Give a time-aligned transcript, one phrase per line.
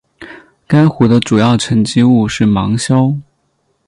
[0.65, 3.13] 该湖的主要沉积物是芒硝。